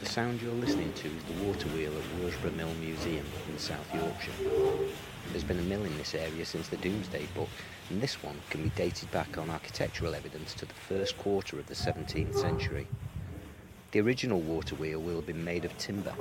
The 0.00 0.06
sound 0.06 0.40
you're 0.40 0.54
listening 0.54 0.94
to 0.94 1.08
is 1.08 1.24
the 1.24 1.44
water 1.44 1.68
wheel 1.68 1.92
at 1.92 2.20
Worsbrough 2.22 2.56
Mill 2.56 2.72
Museum 2.80 3.26
in 3.50 3.58
South 3.58 3.94
Yorkshire. 3.94 4.32
There's 5.30 5.44
been 5.44 5.58
a 5.58 5.62
mill 5.62 5.84
in 5.84 5.94
this 5.98 6.14
area 6.14 6.46
since 6.46 6.68
the 6.68 6.78
Domesday 6.78 7.26
Book, 7.34 7.50
and 7.90 8.00
this 8.00 8.22
one 8.22 8.40
can 8.48 8.62
be 8.62 8.70
dated 8.70 9.10
back 9.10 9.36
on 9.36 9.50
architectural 9.50 10.14
evidence 10.14 10.54
to 10.54 10.64
the 10.64 10.72
first 10.72 11.18
quarter 11.18 11.58
of 11.58 11.66
the 11.66 11.74
17th 11.74 12.34
century. 12.34 12.86
The 13.92 14.00
original 14.00 14.40
water 14.40 14.74
wheel 14.74 15.00
will 15.00 15.16
have 15.16 15.26
been 15.26 15.44
made 15.44 15.66
of 15.66 15.76
timber, 15.76 16.14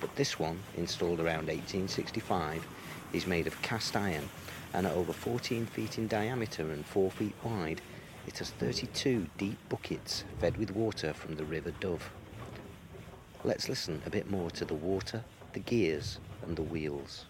but 0.00 0.16
this 0.16 0.40
one, 0.40 0.58
installed 0.76 1.20
around 1.20 1.46
1865, 1.46 2.66
is 3.12 3.28
made 3.28 3.46
of 3.46 3.62
cast 3.62 3.96
iron 3.96 4.28
and 4.74 4.88
at 4.88 4.92
over 4.92 5.12
14 5.12 5.66
feet 5.66 5.98
in 5.98 6.08
diameter 6.08 6.72
and 6.72 6.84
4 6.84 7.12
feet 7.12 7.34
wide, 7.44 7.80
it 8.26 8.38
has 8.38 8.50
32 8.50 9.28
deep 9.38 9.58
buckets 9.68 10.24
fed 10.40 10.56
with 10.56 10.72
water 10.72 11.12
from 11.12 11.36
the 11.36 11.44
River 11.44 11.72
Dove. 11.78 12.10
Let's 13.42 13.70
listen 13.70 14.02
a 14.04 14.10
bit 14.10 14.30
more 14.30 14.50
to 14.50 14.66
the 14.66 14.74
water, 14.74 15.24
the 15.54 15.60
gears 15.60 16.18
and 16.42 16.54
the 16.54 16.62
wheels. 16.62 17.24